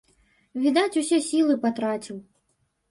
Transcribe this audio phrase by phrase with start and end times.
[0.63, 2.17] Відаць, усе сілы патраціў.